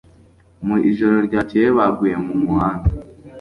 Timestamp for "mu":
0.65-0.75, 2.25-2.33